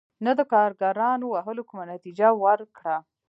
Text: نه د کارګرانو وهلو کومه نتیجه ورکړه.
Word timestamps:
نه 0.25 0.31
د 0.39 0.41
کارګرانو 0.53 1.25
وهلو 1.33 1.67
کومه 1.69 1.85
نتیجه 1.93 2.27
ورکړه. 2.43 2.95